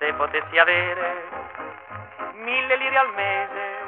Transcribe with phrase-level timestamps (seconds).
[0.00, 1.28] Se potessi avere
[2.32, 3.78] mille lire al mese.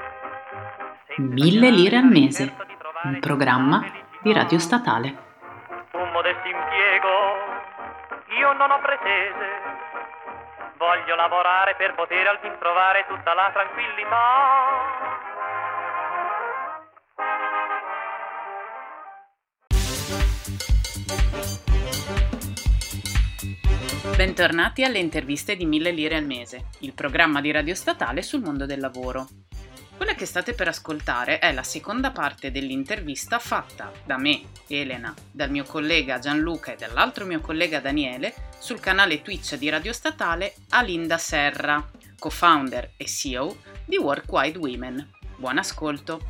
[1.17, 2.54] Mille lire al mese,
[3.04, 3.83] un programma
[4.21, 5.17] di Radio Statale.
[5.93, 7.09] Un modesto impiego,
[8.38, 9.48] io non ho pretese.
[10.77, 15.12] Voglio lavorare per poter al fin trovare tutta la tranquillità.
[24.16, 28.66] Bentornati alle interviste di Mille Lire al Mese, il programma di Radio Statale sul mondo
[28.66, 29.27] del lavoro.
[29.97, 35.51] Quella che state per ascoltare è la seconda parte dell'intervista fatta da me, Elena, dal
[35.51, 40.83] mio collega Gianluca e dall'altro mio collega Daniele sul canale Twitch di Radio Statale a
[40.83, 45.10] Linda Serra, co-founder e CEO di Work Wide Women.
[45.37, 46.21] Buon ascolto!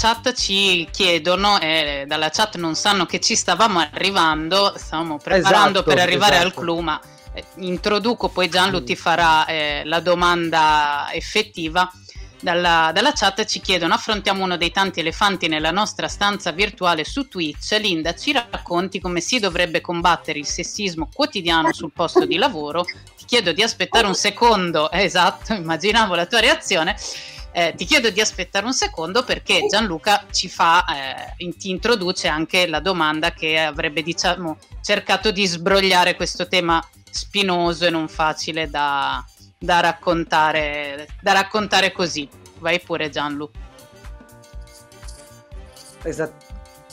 [0.00, 5.82] Chat ci chiedono, e dalla chat non sanno che ci stavamo arrivando, stavamo preparando esatto,
[5.82, 6.46] per arrivare esatto.
[6.46, 6.98] al clou, ma
[7.34, 11.90] eh, introduco, poi Gianlu ti farà eh, la domanda effettiva.
[12.42, 17.28] Dalla, dalla, chat ci chiedono affrontiamo uno dei tanti elefanti nella nostra stanza virtuale su
[17.28, 17.76] Twitch.
[17.78, 22.84] Linda ci racconti come si dovrebbe combattere il sessismo quotidiano sul posto di lavoro?
[22.84, 24.90] Ti chiedo di aspettare un secondo.
[25.00, 26.96] Esatto immaginavo la tua reazione
[27.52, 30.84] eh, ti chiedo di aspettare un secondo perché Gianluca ci fa,
[31.36, 37.86] eh, ti introduce anche la domanda che avrebbe diciamo, cercato di sbrogliare questo tema spinoso
[37.86, 39.24] e non facile da,
[39.58, 42.28] da, raccontare, da raccontare così.
[42.58, 43.50] Vai pure Gianlu.
[46.02, 46.44] Esat-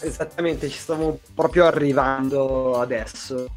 [0.02, 3.48] esattamente, ci stiamo proprio arrivando adesso.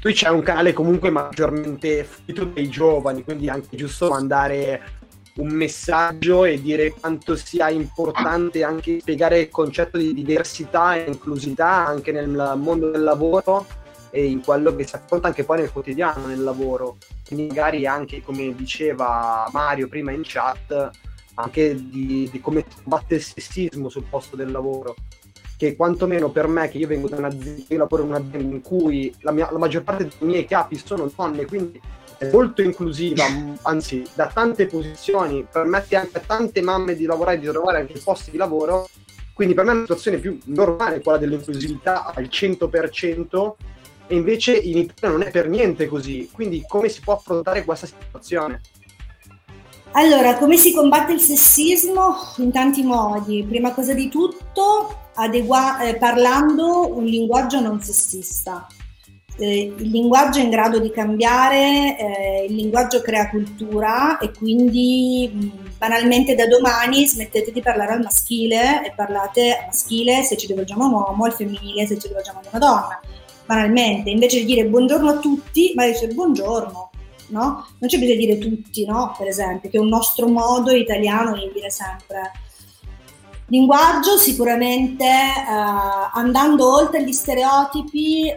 [0.00, 5.04] Twitch è un canale comunque maggiormente fluido dei giovani, quindi è anche giusto mandare
[5.36, 11.86] un messaggio e dire quanto sia importante anche spiegare il concetto di diversità e inclusività
[11.86, 13.66] anche nel mondo del lavoro
[14.10, 16.96] e in quello che si affronta anche poi nel quotidiano nel lavoro.
[17.26, 20.90] Quindi magari anche come diceva Mario prima in chat,
[21.34, 24.94] anche di, di come combatte il sessismo sul posto del lavoro.
[25.56, 29.14] Che quantomeno per me, che io vengo da un'azienda, io lavoro in un'azienda in cui
[29.20, 31.80] la, mia, la maggior parte dei miei capi sono donne, quindi
[32.18, 33.24] è molto inclusiva,
[33.62, 38.30] anzi da tante posizioni, permette anche a tante mamme di lavorare, di trovare anche posti
[38.30, 38.88] di lavoro,
[39.32, 43.52] quindi per me è una situazione più normale quella dell'inclusività al 100%
[44.08, 47.86] e invece in Italia non è per niente così, quindi come si può affrontare questa
[47.86, 48.60] situazione?
[49.92, 52.16] Allora, come si combatte il sessismo?
[52.38, 53.44] In tanti modi.
[53.48, 58.66] Prima cosa di tutto, adegua- eh, parlando un linguaggio non sessista
[59.38, 65.30] eh, il linguaggio è in grado di cambiare, eh, il linguaggio crea cultura e quindi
[65.32, 70.46] mh, banalmente da domani smettete di parlare al maschile e parlate al maschile se ci
[70.46, 73.00] rivolgiamo a un uomo, al femminile se ci rivolgiamo ad una donna.
[73.44, 76.90] Banalmente, invece di dire buongiorno a tutti, ma dice buongiorno,
[77.28, 77.66] no?
[77.78, 79.14] Non c'è bisogno di dire tutti, no?
[79.16, 82.32] Per esempio, che è un nostro modo italiano di dire sempre
[83.48, 88.36] Linguaggio sicuramente eh, andando oltre gli stereotipi, eh,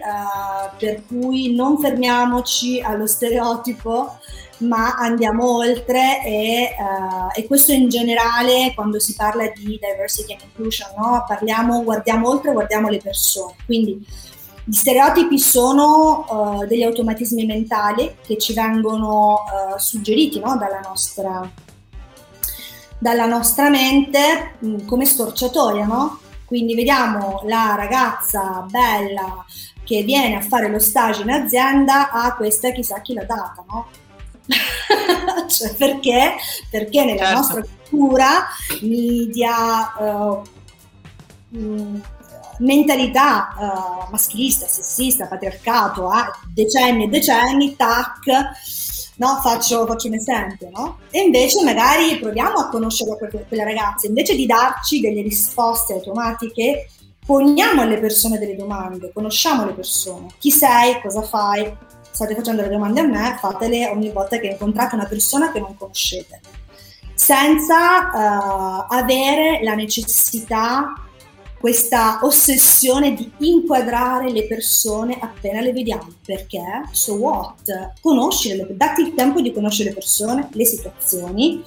[0.77, 4.19] per cui non fermiamoci allo stereotipo,
[4.59, 10.41] ma andiamo oltre e, eh, e, questo in generale quando si parla di diversity and
[10.43, 11.23] inclusion, no?
[11.27, 13.55] Parliamo, guardiamo oltre, guardiamo le persone.
[13.65, 14.05] Quindi
[14.63, 20.57] gli stereotipi sono uh, degli automatismi mentali che ci vengono uh, suggeriti no?
[20.57, 21.49] dalla nostra
[22.99, 26.19] dalla nostra mente mh, mm, come storciatoia, no?
[26.45, 29.45] Quindi vediamo la ragazza bella
[29.83, 33.63] che viene a fare lo stage in azienda, a ah, questa chissà chi l'ha data,
[33.67, 33.87] no?
[35.47, 36.35] cioè perché?
[36.69, 37.35] Perché nella certo.
[37.35, 38.47] nostra cultura,
[38.81, 40.41] media, uh,
[41.49, 42.01] mh,
[42.59, 48.25] mentalità uh, maschilista, sessista, patriarcato, eh, decenni e decenni, tac,
[49.19, 49.39] no?
[49.41, 50.97] faccio, faccio, un esempio, no?
[51.11, 56.89] E invece magari proviamo a conoscere quella ragazza, invece di darci delle risposte automatiche,
[57.25, 61.71] poniamo alle persone delle domande, conosciamo le persone, chi sei, cosa fai,
[62.11, 65.77] state facendo le domande a me, fatele ogni volta che incontrate una persona che non
[65.77, 66.41] conoscete,
[67.13, 70.93] senza uh, avere la necessità
[71.59, 76.07] questa ossessione di inquadrare le persone appena le vediamo.
[76.25, 76.61] Perché?
[76.91, 77.93] So what?
[78.01, 81.61] Conoscere, datti il tempo di conoscere le persone, le situazioni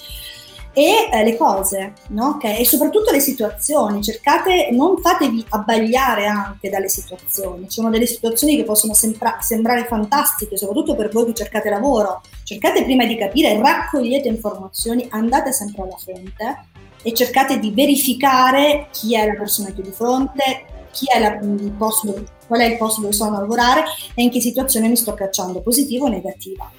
[0.74, 2.28] e eh, le cose, no?
[2.36, 2.60] okay?
[2.60, 4.02] E soprattutto le situazioni.
[4.02, 7.64] Cercate, non fatevi abbagliare anche dalle situazioni.
[7.64, 12.22] Ci sono delle situazioni che possono sembra- sembrare fantastiche, soprattutto per voi che cercate lavoro.
[12.44, 16.70] Cercate prima di capire, raccogliete informazioni, andate sempre alla fonte
[17.02, 20.64] e cercate di verificare chi è la persona che è di fronte,
[21.06, 23.84] è la, dove, qual è il posto dove sono a lavorare
[24.14, 26.70] e in che situazione mi sto cacciando, positiva o negativa.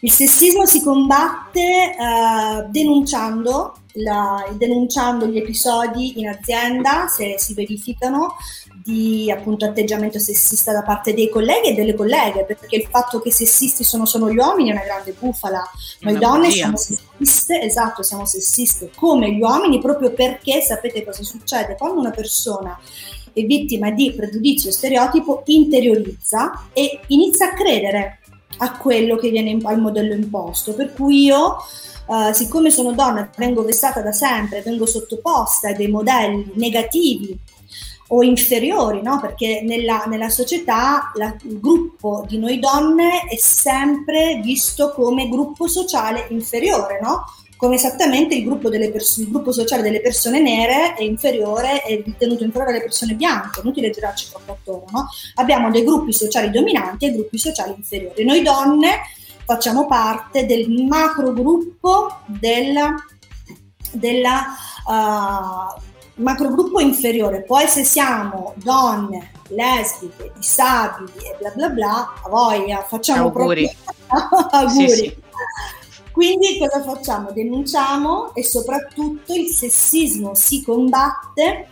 [0.00, 8.34] Il sessismo si combatte eh, denunciando, la, denunciando, gli episodi in azienda se si verificano
[8.84, 13.32] di appunto atteggiamento sessista da parte dei colleghi e delle colleghe, perché il fatto che
[13.32, 15.62] sessisti sono solo gli uomini è una grande bufala.
[16.00, 21.76] Noi donne siamo sessiste, esatto, siamo sessiste come gli uomini proprio perché sapete cosa succede
[21.78, 22.78] quando una persona
[23.32, 28.18] è vittima di pregiudizio o stereotipo interiorizza e inizia a credere
[28.58, 30.74] a quello che viene al modello imposto.
[30.74, 31.56] Per cui io,
[32.06, 37.52] uh, siccome sono donna, vengo vessata da sempre, vengo sottoposta a dei modelli negativi
[38.08, 39.18] o inferiori, no?
[39.20, 45.66] perché nella, nella società la, il gruppo di noi donne è sempre visto come gruppo
[45.66, 47.24] sociale inferiore, no?
[47.56, 52.44] come esattamente il gruppo, pers- il gruppo, sociale delle persone nere è inferiore, è ritenuto
[52.44, 55.08] inferiore alle persone bianche, inutile girarci troppo attorno, no?
[55.36, 58.24] abbiamo dei gruppi sociali dominanti e gruppi sociali inferiori.
[58.24, 59.00] Noi donne
[59.46, 62.94] facciamo parte del macro gruppo della,
[63.92, 64.44] della
[64.86, 65.80] uh,
[66.16, 72.82] macro gruppo inferiore, poi se siamo donne, lesbiche, disabili e bla bla bla, a voglia,
[72.82, 73.68] facciamo auguri.
[74.08, 74.88] proprio auguri.
[74.88, 75.22] Sì, sì.
[76.12, 77.32] Quindi cosa facciamo?
[77.32, 81.66] Denunciamo e soprattutto il sessismo si combatte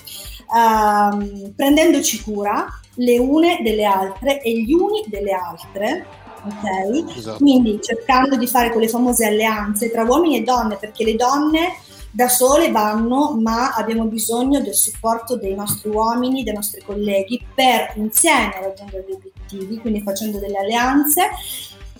[0.48, 2.66] uh, prendendoci cura
[2.96, 6.06] le une delle altre e gli uni delle altre.
[6.44, 7.16] Ok?
[7.16, 7.36] Esatto.
[7.36, 11.76] Quindi cercando di fare quelle famose alleanze tra uomini e donne, perché le donne
[12.14, 17.92] da sole vanno, ma abbiamo bisogno del supporto dei nostri uomini, dei nostri colleghi per
[17.96, 21.30] insieme raggiungere gli obiettivi, quindi facendo delle alleanze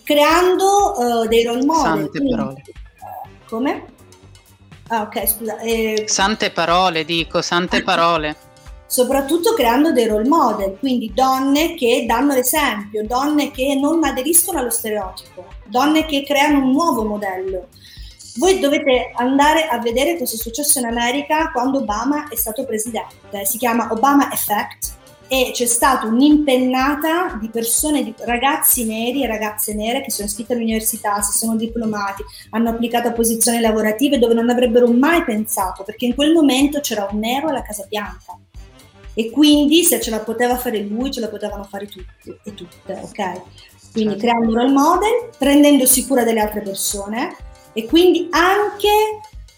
[0.05, 1.83] creando uh, dei role model.
[1.83, 2.63] Sante quindi, parole.
[3.49, 3.85] come?
[4.89, 5.59] Ah, ok, scusa.
[5.59, 8.37] Eh, sante parole, dico, sante parole.
[8.87, 14.69] Soprattutto creando dei role model, quindi donne che danno l'esempio, donne che non aderiscono allo
[14.69, 17.69] stereotipo, donne che creano un nuovo modello.
[18.37, 23.45] Voi dovete andare a vedere cosa è successo in America quando Obama è stato presidente.
[23.45, 29.75] Si chiama Obama Effect e c'è stata un'impennata di persone, di ragazzi neri e ragazze
[29.75, 34.49] nere che sono iscritte all'università, si sono diplomati, hanno applicato a posizioni lavorative dove non
[34.51, 38.39] avrebbero mai pensato, perché in quel momento c'era un nero alla Casa Bianca.
[39.15, 42.93] E quindi se ce la poteva fare lui, ce la potevano fare tutti e tutte,
[42.93, 43.43] ok?
[43.93, 44.27] Quindi certo.
[44.27, 47.37] creando un role model, prendendosi cura delle altre persone
[47.73, 48.89] e quindi anche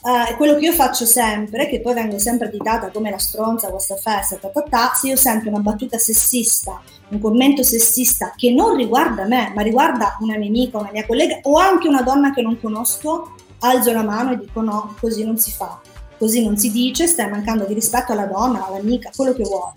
[0.04, 3.96] Uh, quello che io faccio sempre, che poi vengo sempre additata come la stronza, questa
[3.96, 6.78] festa, ta, ta, ta, se io sento una battuta sessista,
[7.08, 11.38] un commento sessista che non riguarda me, ma riguarda una mia amica, una mia collega
[11.44, 15.38] o anche una donna che non conosco, alzo la mano e dico no, così non
[15.38, 15.80] si fa,
[16.18, 19.72] così non si dice, stai mancando di rispetto alla donna, all'amica, quello che vuoi.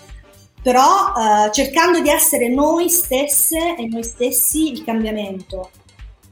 [0.62, 5.70] Però uh, cercando di essere noi stesse e noi stessi il cambiamento,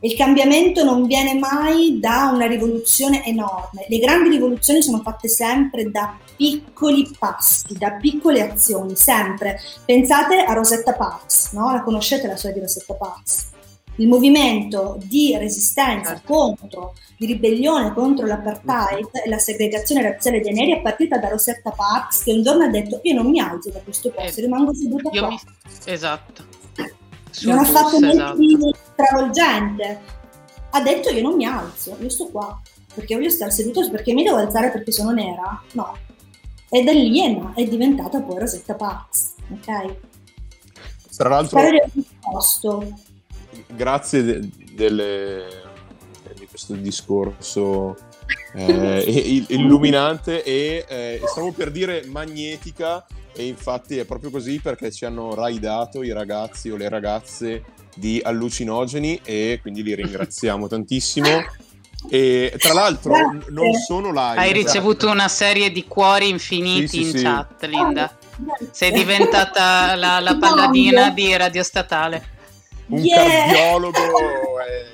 [0.01, 3.86] il cambiamento non viene mai da una rivoluzione enorme.
[3.88, 9.59] Le grandi rivoluzioni sono fatte sempre da piccoli passi, da piccole azioni, sempre.
[9.86, 11.71] Pensate a Rosetta Parks, no?
[11.71, 13.53] La conoscete la storia di Rosetta Parks?
[13.97, 16.33] Il movimento di resistenza certo.
[16.33, 21.71] contro, di ribellione contro l'apartheid e la segregazione razziale dei neri è partita da Rosetta
[21.71, 24.74] Parks che un giorno ha detto io non mi alzo da questo posto, eh, rimango
[24.75, 25.30] seduta qua.
[25.30, 25.39] Mi...
[25.86, 26.56] Esatto
[27.44, 28.38] non ha fatto esatto.
[28.95, 30.02] Travolgente.
[30.71, 32.59] Ha detto io non mi alzo, io sto qua,
[32.94, 35.61] perché voglio stare seduto, perché mi devo alzare perché sono nera?
[35.73, 35.97] No.
[36.69, 39.95] E da lì è, è diventata poi Rosetta Parks, ok?
[41.16, 41.59] Tra l'altro,
[43.68, 45.45] grazie de, delle,
[46.37, 47.95] di questo discorso
[48.54, 55.06] eh, illuminante e eh, stavo per dire magnetica e infatti è proprio così perché ci
[55.06, 57.64] hanno raidato i ragazzi o le ragazze
[57.95, 61.64] di allucinogeni e quindi li ringraziamo tantissimo.
[62.07, 63.52] E tra l'altro Grazie.
[63.52, 64.37] non sono live.
[64.40, 67.23] Hai ricevuto una serie di cuori infiniti sì, sì, in sì.
[67.23, 68.18] chat, Linda.
[68.71, 72.33] Sei diventata la, la palladina di Radio Statale.
[72.87, 73.45] Un yeah.
[73.47, 73.97] cardiologo
[74.68, 74.85] e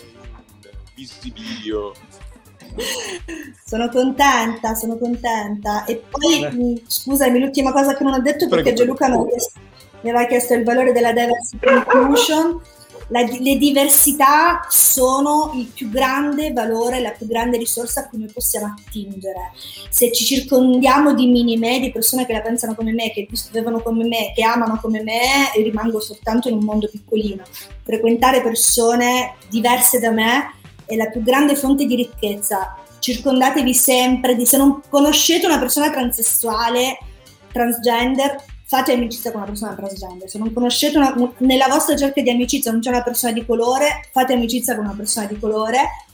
[0.95, 1.93] visibilio.
[3.65, 5.83] Sono contenta, sono contenta.
[5.85, 10.53] E poi, mm, scusami, l'ultima cosa che non ho detto perché Gianluca mi aveva chiesto
[10.53, 12.61] il valore della diversity inclusion.
[13.11, 18.31] La, le diversità sono il più grande valore, la più grande risorsa a cui noi
[18.31, 19.51] possiamo attingere.
[19.89, 23.81] Se ci circondiamo di mini me, di persone che la pensano come me, che vivevano
[23.81, 27.43] come me, che amano come me, rimango soltanto in un mondo piccolino.
[27.83, 30.53] Frequentare persone diverse da me
[30.85, 32.77] è la più grande fonte di ricchezza.
[32.99, 36.97] Circondatevi sempre di se non conoscete una persona transessuale,
[37.51, 40.29] transgender, fate amicizia con una persona transgender.
[40.29, 44.07] Se non conoscete una, nella vostra cerchia di amicizia non c'è una persona di colore,
[44.13, 46.05] fate amicizia con una persona di colore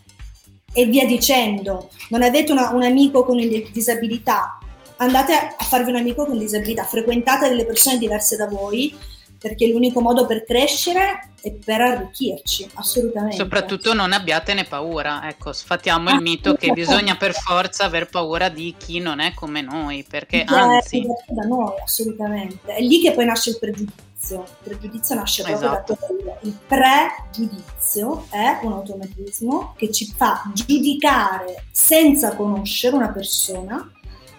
[0.73, 1.91] e via dicendo.
[2.09, 4.57] Non avete una, un amico con disabilità,
[4.95, 8.91] andate a farvi un amico con disabilità, frequentate delle persone diverse da voi
[9.39, 13.37] perché l'unico modo per crescere è per arricchirci, assolutamente.
[13.37, 18.49] Soprattutto non abbiatene paura, ecco, sfatiamo ah, il mito che bisogna per forza aver paura
[18.49, 21.01] di chi non è come noi, perché Beh, anzi...
[21.01, 22.73] È da noi, assolutamente.
[22.73, 24.05] È lì che poi nasce il pregiudizio.
[24.29, 25.97] Il pregiudizio nasce proprio esatto.
[25.99, 26.37] da quello.
[26.41, 33.89] Il pregiudizio è un automatismo che ci fa giudicare senza conoscere una persona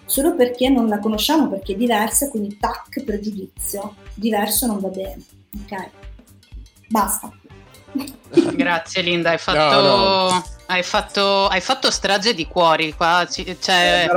[0.09, 5.21] solo perché non la conosciamo, perché è diversa, quindi tac, pregiudizio, diverso non va bene.
[5.61, 5.89] Ok?
[6.87, 7.31] Basta.
[8.55, 10.43] Grazie Linda, hai fatto, no, no.
[10.65, 14.07] Hai, fatto, hai fatto, strage di cuori qua, cioè,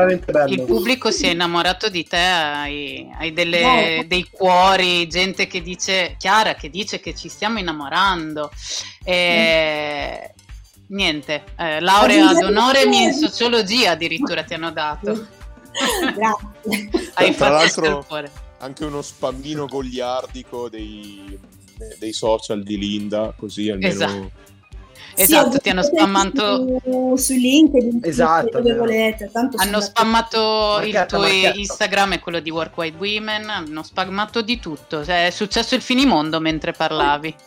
[0.46, 4.04] il pubblico si è innamorato di te, hai, hai delle, no.
[4.06, 8.50] dei cuori, gente che dice, Chiara che dice che ci stiamo innamorando.
[9.04, 10.40] E, mm.
[10.92, 15.40] Niente, eh, laurea d'onore in sociologia addirittura ti hanno dato.
[16.14, 16.90] Grazie.
[17.14, 18.06] Hai Tra l'altro
[18.58, 21.38] anche uno spammino goliardico dei,
[21.98, 23.92] dei, social di Linda, così almeno...
[23.92, 24.50] Esatto.
[25.14, 29.30] Esatto, ti hanno spammato su, su LinkedIn esatto, dove volete.
[29.56, 35.04] hanno spammato il tuo Instagram e quello di Work Wide Women, hanno spammato di tutto.
[35.04, 37.34] Cioè, è successo il finimondo mentre parlavi.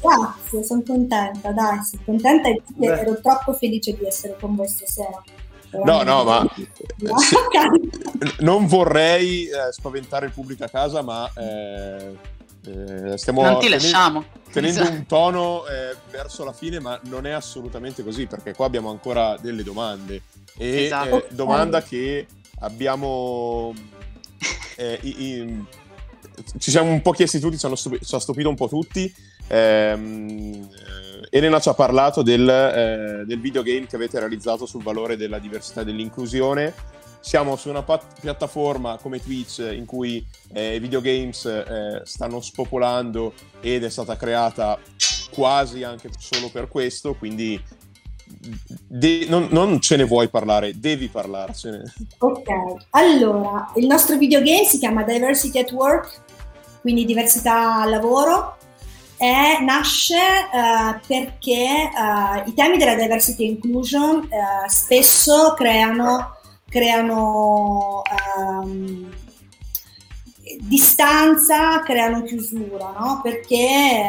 [0.00, 5.22] Grazie, sono contenta, dai, sono contenta e ero troppo felice di essere con voi stasera.
[5.70, 6.46] No, no, ma
[8.40, 12.16] non vorrei eh, spaventare il pubblico a casa, ma eh,
[12.66, 14.24] eh, stiamo non ti lasciamo.
[14.50, 14.96] tenendo esatto.
[14.96, 19.36] un tono eh, verso la fine, ma non è assolutamente così, perché qua abbiamo ancora
[19.40, 20.22] delle domande.
[20.56, 21.28] E esatto.
[21.28, 22.26] Eh, domanda che
[22.60, 23.72] abbiamo...
[24.76, 25.64] Eh, i, i,
[26.58, 29.12] ci siamo un po' chiesti tutti, ci, hanno stupi- ci ha stupito un po' tutti.
[29.48, 30.68] Ehm,
[31.36, 35.82] Elena ci ha parlato del, eh, del, videogame che avete realizzato sul valore della diversità
[35.82, 36.72] e dell'inclusione.
[37.20, 40.24] Siamo su una pat- piattaforma come Twitch in cui
[40.54, 44.78] eh, i videogames eh, stanno spopolando ed è stata creata
[45.30, 47.62] quasi anche solo per questo, quindi
[48.86, 51.92] de- non, non, ce ne vuoi parlare, devi parlarcene.
[52.18, 52.48] Ok,
[52.90, 56.20] allora il nostro videogame si chiama Diversity at Work,
[56.80, 58.55] quindi diversità al lavoro
[59.16, 66.36] è, nasce uh, perché uh, i temi della diversity e inclusion uh, spesso creano,
[66.68, 68.02] creano
[68.38, 69.10] um,
[70.60, 73.20] distanza, creano chiusura, no?
[73.22, 74.04] perché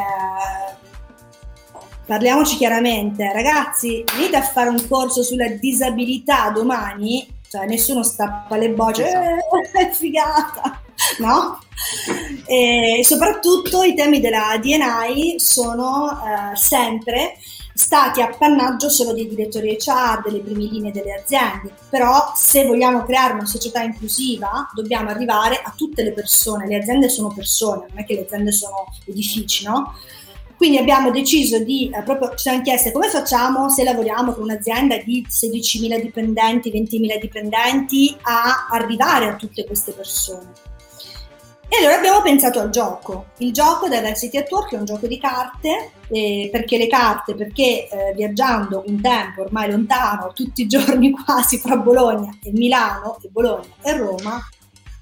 [2.06, 8.70] parliamoci chiaramente, ragazzi, venite a fare un corso sulla disabilità domani, cioè nessuno stappa le
[8.72, 9.80] bocce, esatto.
[9.80, 10.82] eh, figata,
[11.20, 11.60] no?
[12.50, 17.34] E soprattutto i temi della DNI sono eh, sempre
[17.78, 23.34] stati appannaggio solo dei direttori HR, delle prime linee delle aziende, però se vogliamo creare
[23.34, 28.06] una società inclusiva dobbiamo arrivare a tutte le persone, le aziende sono persone, non è
[28.06, 29.94] che le aziende sono edifici, no?
[30.58, 34.98] Quindi abbiamo deciso di, eh, proprio ci siamo chieste come facciamo se lavoriamo con un'azienda
[34.98, 40.52] di 16.000 dipendenti, 20.000 dipendenti a arrivare a tutte queste persone.
[41.70, 43.28] E allora abbiamo pensato al gioco.
[43.40, 47.90] Il gioco Diversity at Work è un gioco di carte, eh, perché le carte, perché
[47.90, 53.28] eh, viaggiando un tempo ormai lontano, tutti i giorni quasi fra Bologna e Milano e
[53.30, 54.42] Bologna e Roma,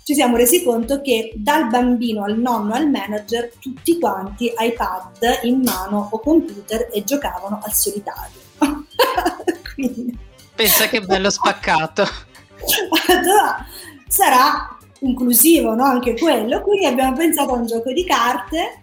[0.03, 5.61] ci siamo resi conto che dal bambino al nonno al manager tutti quanti iPad in
[5.63, 8.39] mano o computer e giocavano al solitario.
[9.73, 10.17] Quindi...
[10.55, 12.03] Pensa che bello spaccato.
[13.09, 13.65] allora,
[14.07, 15.83] sarà inclusivo, no?
[15.83, 18.81] anche quello, quindi abbiamo pensato a un gioco di carte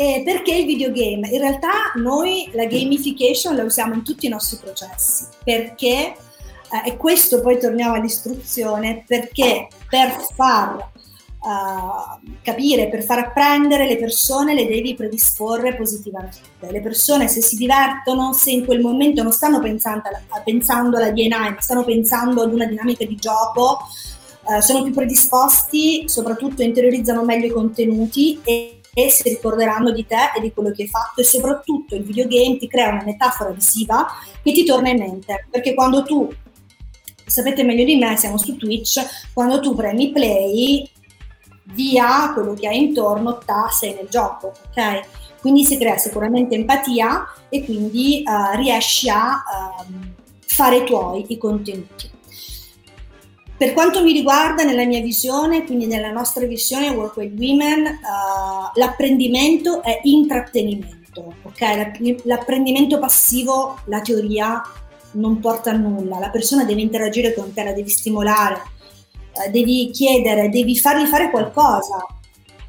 [0.00, 1.28] eh, perché il videogame?
[1.28, 6.14] In realtà noi la gamification la usiamo in tutti i nostri processi, perché, eh,
[6.86, 10.90] e questo poi torniamo all'istruzione, perché per far
[11.40, 16.48] uh, capire, per far apprendere le persone le devi predisporre positivamente.
[16.60, 21.10] Le persone se si divertono, se in quel momento non stanno pensando alla, pensando alla
[21.10, 23.80] DNA, ma stanno pensando ad una dinamica di gioco,
[24.50, 30.32] eh, sono più predisposti, soprattutto interiorizzano meglio i contenuti e, e si ricorderanno di te
[30.36, 34.06] e di quello che hai fatto e soprattutto il videogame ti crea una metafora visiva
[34.42, 36.28] che ti torna in mente, perché quando tu,
[37.24, 40.90] sapete meglio di me, siamo su Twitch, quando tu premi play,
[41.72, 45.38] via quello che hai intorno, ta, sei nel gioco, ok?
[45.40, 49.42] Quindi si crea sicuramente empatia e quindi uh, riesci a
[49.86, 49.94] uh,
[50.40, 52.18] fare tuoi i contenuti.
[53.60, 58.78] Per quanto mi riguarda, nella mia visione, quindi nella nostra visione Work with Women, uh,
[58.78, 62.22] l'apprendimento è intrattenimento, ok?
[62.24, 64.62] L'apprendimento passivo, la teoria,
[65.10, 68.62] non porta a nulla, la persona deve interagire con te, la devi stimolare,
[69.34, 72.06] uh, devi chiedere, devi fargli fare qualcosa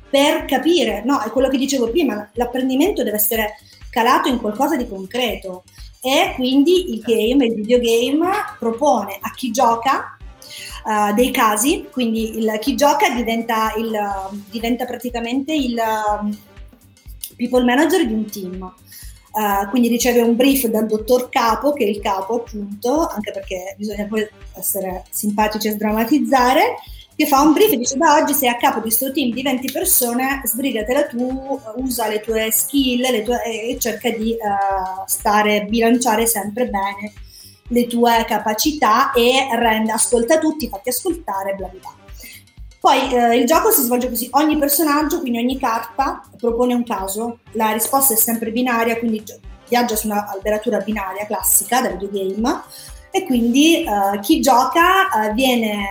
[0.09, 3.53] per capire, no, è quello che dicevo prima, l'apprendimento deve essere
[3.89, 5.63] calato in qualcosa di concreto.
[6.01, 8.29] E quindi il game, il videogame
[8.59, 10.17] propone a chi gioca
[10.85, 13.91] uh, dei casi, quindi il, chi gioca diventa, il,
[14.49, 15.79] diventa praticamente il
[16.19, 16.37] um,
[17.35, 18.73] people manager di un team.
[19.33, 23.75] Uh, quindi riceve un brief dal dottor capo, che è il capo appunto, anche perché
[23.77, 26.75] bisogna poi essere simpatici e sdrammatizzare,
[27.15, 29.41] che fa un brief e dice da oggi sei a capo di questo team di
[29.41, 35.63] 20 persone, sbrigatela tu, usa le tue skill le tue, e cerca di uh, stare,
[35.63, 37.13] bilanciare sempre bene
[37.71, 41.99] le tue capacità e rende, ascolta tutti, fatti ascoltare, bla bla.
[42.79, 47.39] Poi eh, il gioco si svolge così, ogni personaggio, quindi ogni carta, propone un caso,
[47.51, 49.23] la risposta è sempre binaria, quindi
[49.69, 52.61] viaggia su una alberatura binaria classica da videogame
[53.11, 55.85] e quindi eh, chi gioca eh, viene,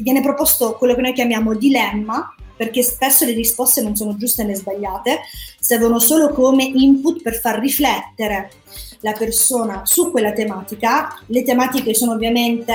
[0.00, 4.54] viene proposto quello che noi chiamiamo dilemma, perché spesso le risposte non sono giuste né
[4.54, 5.20] sbagliate,
[5.58, 8.50] servono solo come input per far riflettere
[9.00, 11.20] la persona su quella tematica.
[11.26, 12.72] Le tematiche sono ovviamente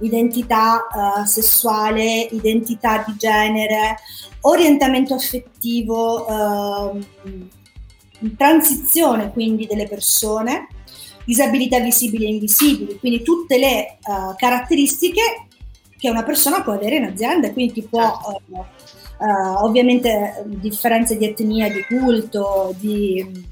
[0.00, 3.96] identità uh, sessuale, identità di genere,
[4.40, 7.00] orientamento affettivo, uh,
[8.36, 10.68] transizione quindi delle persone,
[11.24, 15.46] disabilità visibili e invisibili, quindi tutte le uh, caratteristiche
[15.98, 18.18] che una persona può avere in azienda, quindi ti può
[19.20, 23.48] uh, ovviamente differenze di etnia, di culto, di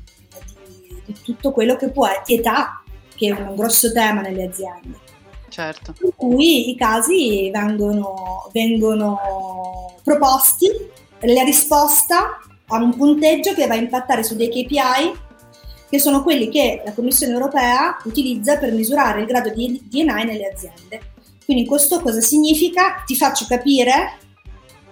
[1.09, 2.83] di tutto quello che può essere età,
[3.15, 5.07] che è un grosso tema nelle aziende.
[5.49, 5.95] Certo.
[5.99, 9.19] Per cui i casi vengono, vengono
[10.05, 10.69] proposti,
[11.21, 15.27] la risposta ha un punteggio che va a impattare su dei KPI
[15.89, 20.51] che sono quelli che la Commissione europea utilizza per misurare il grado di DNI nelle
[20.53, 21.12] aziende.
[21.47, 23.03] Quindi questo cosa significa?
[23.07, 24.19] Ti faccio capire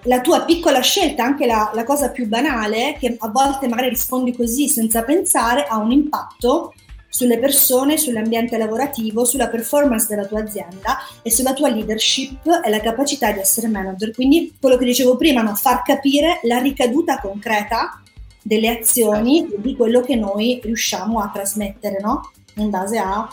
[0.02, 4.34] la tua piccola scelta, anche la, la, cosa più banale, che a volte magari rispondi
[4.34, 6.72] così senza pensare, ha un impatto
[7.08, 12.80] sulle persone, sull'ambiente lavorativo, sulla performance della tua azienda e sulla tua leadership e la
[12.80, 14.12] capacità di essere manager.
[14.12, 15.54] Quindi quello che dicevo prima, no?
[15.54, 18.02] far capire la ricaduta concreta
[18.42, 22.30] delle azioni di quello che noi riusciamo a trasmettere, no?
[22.56, 23.26] in base a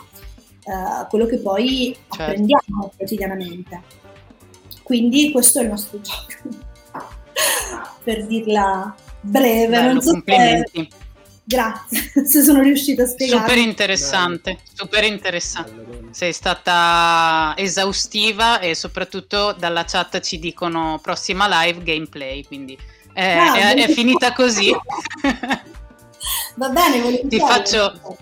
[0.64, 2.24] uh, quello che poi certo.
[2.24, 4.02] apprendiamo quotidianamente.
[4.84, 6.50] Quindi questo è il nostro gioco,
[8.04, 9.68] per dirla breve.
[9.68, 10.88] Bello, non so complimenti.
[10.92, 11.02] Se...
[11.46, 13.42] Grazie, se sono riuscita a spiegare.
[13.42, 14.68] Super interessante, Bello.
[14.74, 15.72] super interessante.
[15.72, 16.08] Bello.
[16.12, 22.78] Sei stata esaustiva e soprattutto dalla chat ci dicono prossima live gameplay, quindi
[23.14, 24.72] è, ah, è, è finita così.
[26.56, 27.30] Va bene, volentieri.
[27.30, 28.18] Ti faccio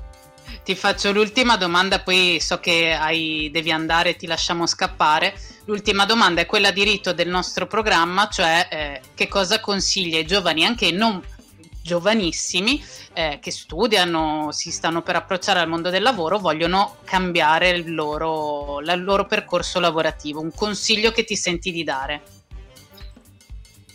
[0.64, 5.34] ti faccio l'ultima domanda, poi so che hai, devi andare, ti lasciamo scappare.
[5.66, 10.26] L'ultima domanda è quella di rito del nostro programma, cioè eh, che cosa consiglia ai
[10.26, 11.22] giovani, anche non
[11.82, 17.94] giovanissimi, eh, che studiano, si stanno per approcciare al mondo del lavoro, vogliono cambiare il
[17.94, 20.42] loro, il loro percorso lavorativo.
[20.42, 22.22] Un consiglio che ti senti di dare?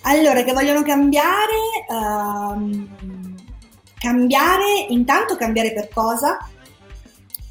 [0.02, 3.36] Allora, che vogliono cambiare, um,
[3.98, 6.38] cambiare, intanto cambiare per cosa?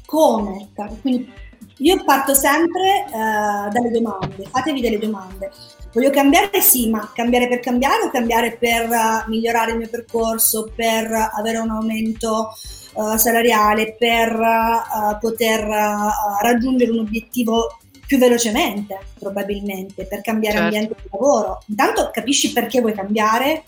[0.06, 0.68] Come?
[1.02, 1.30] Quindi
[1.78, 5.50] io parto sempre uh, dalle domande, fatevi delle domande.
[5.92, 6.60] Voglio cambiare?
[6.60, 11.38] Sì, ma cambiare per cambiare o cambiare per uh, migliorare il mio percorso, per uh,
[11.38, 12.50] avere un aumento
[13.16, 14.40] salariale, per
[15.20, 15.66] poter
[16.40, 20.74] raggiungere un obiettivo più velocemente, probabilmente, per cambiare certo.
[20.74, 21.62] ambiente di lavoro.
[21.66, 23.64] Intanto capisci perché vuoi cambiare,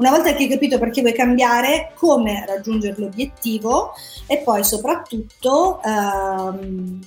[0.00, 3.92] una volta che hai capito perché vuoi cambiare, come raggiungere l'obiettivo
[4.26, 6.98] e poi soprattutto ehm,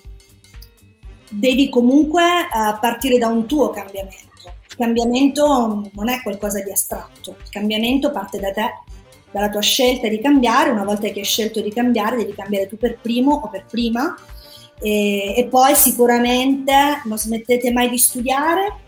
[1.32, 4.54] devi comunque eh, partire da un tuo cambiamento.
[4.70, 8.72] Il cambiamento non è qualcosa di astratto, il cambiamento parte da te,
[9.32, 12.78] dalla tua scelta di cambiare, una volta che hai scelto di cambiare devi cambiare tu
[12.78, 14.16] per primo o per prima.
[14.80, 18.82] E, e poi sicuramente non smettete mai di studiare,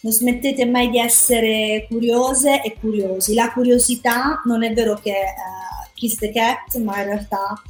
[0.00, 3.34] non smettete mai di essere curiose e curiosi.
[3.34, 7.60] La curiosità non è vero che uh, kiss the cat, ma in realtà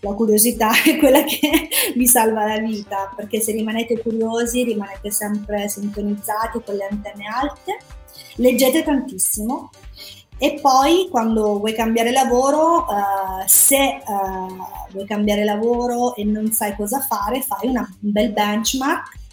[0.00, 5.68] la curiosità è quella che vi salva la vita, perché se rimanete curiosi rimanete sempre
[5.68, 7.78] sintonizzati con le antenne alte,
[8.36, 9.70] leggete tantissimo
[10.38, 16.76] e poi quando vuoi cambiare lavoro, uh, se uh, vuoi cambiare lavoro e non sai
[16.76, 19.24] cosa fare, fai una, un bel benchmark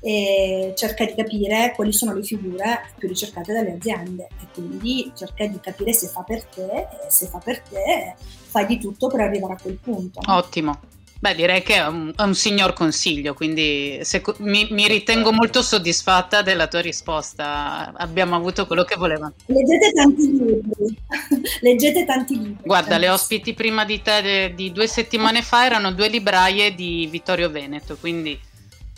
[0.00, 5.46] e cerca di capire quali sono le figure più ricercate dalle aziende e quindi cerca
[5.46, 6.70] di capire se fa per te
[7.06, 10.20] e se fa per te fai di tutto per arrivare a quel punto.
[10.26, 10.78] Ottimo.
[11.20, 15.60] Beh, direi che è un, è un signor consiglio, quindi se, mi, mi, ritengo molto
[15.60, 17.92] soddisfatta della tua risposta.
[17.94, 19.34] Abbiamo avuto quello che volevamo.
[19.44, 20.98] Leggete tanti libri.
[21.60, 22.62] Leggete tanti libri.
[22.64, 27.50] Guarda, le ospiti prima di te di due settimane fa erano due libraie di Vittorio
[27.50, 28.40] Veneto, quindi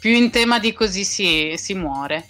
[0.02, 2.26] più in tema di così si, si muore.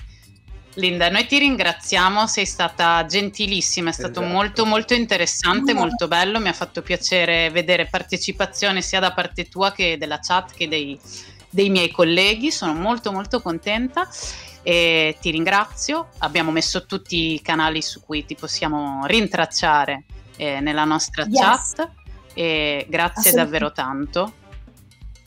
[0.75, 4.35] Linda, noi ti ringraziamo, sei stata gentilissima, è stato esatto.
[4.35, 9.73] molto molto interessante, molto bello, mi ha fatto piacere vedere partecipazione sia da parte tua
[9.73, 11.01] che della chat che dei,
[11.49, 14.07] dei miei colleghi, sono molto molto contenta
[14.63, 20.05] e ti ringrazio, abbiamo messo tutti i canali su cui ti possiamo rintracciare
[20.37, 21.41] eh, nella nostra yes.
[21.41, 21.91] chat
[22.35, 24.41] e grazie davvero tanto.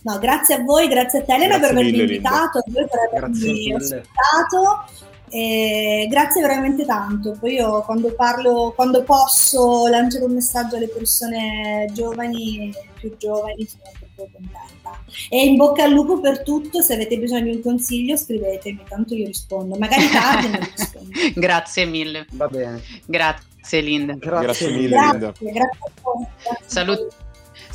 [0.06, 3.00] No, grazie a voi, grazie a te Elena grazie per avermi invitato, a voi per
[3.12, 4.86] avermi ospitato
[5.30, 7.36] e grazie veramente tanto.
[7.39, 13.82] Poi io quando parlo, quando posso lanciare un messaggio alle persone giovani, più giovani, sono
[14.13, 15.04] proprio contenta.
[15.30, 19.15] E in bocca al lupo per tutto, se avete bisogno di un consiglio scrivetemi, tanto
[19.15, 19.76] io rispondo.
[19.76, 21.10] Magari tardi ma rispondo.
[21.34, 22.28] grazie mille.
[22.34, 22.80] Va bene.
[23.06, 24.13] Grazie Linda.
[24.13, 25.34] Grazie, grazie mille grazie, Linda.
[25.39, 26.28] Grazie, a voi.
[26.68, 27.24] Salut-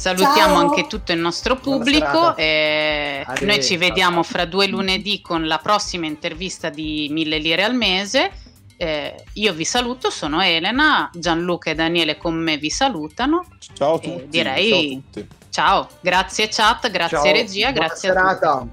[0.00, 0.60] Salutiamo Ciao.
[0.60, 6.06] anche tutto il nostro pubblico e noi ci vediamo fra due lunedì con la prossima
[6.06, 8.30] intervista di Mille lire al mese.
[8.78, 13.44] Eh, io vi saluto, sono Elena, Gianluca e Daniele con me vi salutano.
[13.74, 14.26] Ciao a tutti.
[14.28, 17.32] Direi ciao, ciao, grazie chat, grazie ciao.
[17.32, 18.52] regia, Buona grazie serata.
[18.52, 18.70] a tutti.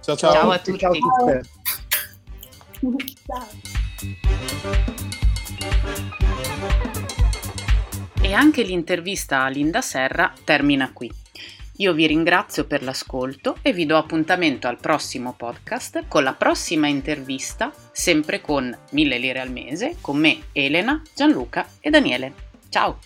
[0.00, 0.32] Ciao, ciao.
[0.32, 0.78] ciao a tutti.
[0.80, 0.92] Ciao.
[3.24, 3.73] ciao.
[8.24, 11.12] E anche l'intervista a Linda Serra termina qui.
[11.76, 16.86] Io vi ringrazio per l'ascolto e vi do appuntamento al prossimo podcast con la prossima
[16.86, 22.32] intervista, sempre con 1000 lire al mese, con me, Elena, Gianluca e Daniele.
[22.70, 22.98] Ciao!